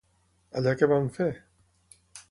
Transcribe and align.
Allà 0.61 0.73
què 0.79 0.89
van 0.93 1.07
fer? 1.19 1.31